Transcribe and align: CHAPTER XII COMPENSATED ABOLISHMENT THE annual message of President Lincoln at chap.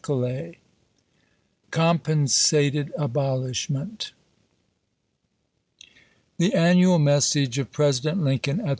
CHAPTER 0.03 0.53
XII 0.53 0.57
COMPENSATED 1.69 2.91
ABOLISHMENT 2.97 4.13
THE 6.39 6.55
annual 6.55 6.97
message 6.97 7.59
of 7.59 7.71
President 7.71 8.23
Lincoln 8.23 8.61
at 8.61 8.65
chap. 8.65 8.69